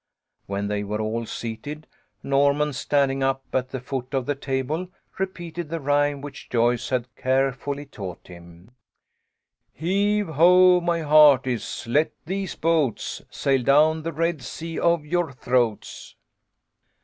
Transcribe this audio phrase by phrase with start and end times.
[0.47, 1.85] When they were all seated,
[2.23, 4.89] Norman, standing up at the foot of the table,
[5.19, 8.71] repeated the rhyme which Joyce had carefully taught him:
[9.71, 16.15] Heave ho, my hearties, let these boats Sail down the Red Sea of your throats."